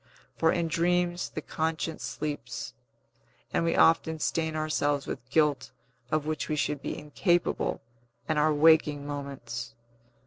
[0.35, 2.73] For in dreams the conscience sleeps,
[3.53, 5.71] and we often stain ourselves with guilt
[6.09, 7.81] of which we should be incapable
[8.27, 9.75] in our waking moments.